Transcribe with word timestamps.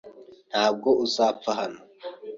Ntabwo 0.49 0.89
uzapfa 1.05 1.51
hano. 1.59 1.79